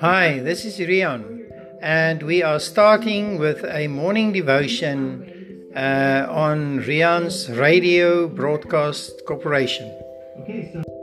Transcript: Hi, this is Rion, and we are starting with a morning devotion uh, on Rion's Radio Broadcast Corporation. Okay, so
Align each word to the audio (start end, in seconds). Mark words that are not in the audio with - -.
Hi, 0.00 0.38
this 0.38 0.64
is 0.64 0.78
Rion, 0.78 1.44
and 1.82 2.22
we 2.22 2.42
are 2.42 2.58
starting 2.58 3.38
with 3.38 3.62
a 3.66 3.86
morning 3.86 4.32
devotion 4.32 5.68
uh, 5.76 6.26
on 6.26 6.78
Rion's 6.78 7.50
Radio 7.50 8.26
Broadcast 8.26 9.26
Corporation. 9.26 9.94
Okay, 10.40 10.70
so 10.72 10.99